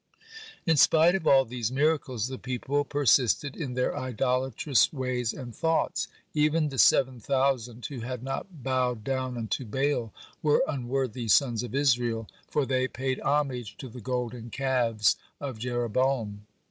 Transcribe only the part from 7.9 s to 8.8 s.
had not